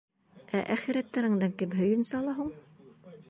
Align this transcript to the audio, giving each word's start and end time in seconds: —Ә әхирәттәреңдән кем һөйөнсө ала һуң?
—Ә 0.59 0.61
әхирәттәреңдән 0.75 1.53
кем 1.61 1.77
һөйөнсө 1.81 2.19
ала 2.23 2.37
һуң? 2.41 2.51